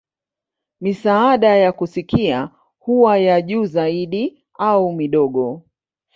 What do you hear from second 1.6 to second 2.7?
kusikia